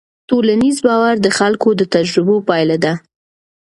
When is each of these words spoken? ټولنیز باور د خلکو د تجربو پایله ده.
ټولنیز 0.29 0.77
باور 0.87 1.15
د 1.21 1.27
خلکو 1.37 1.69
د 1.79 1.81
تجربو 1.95 2.35
پایله 2.49 2.77
ده. 2.83 2.93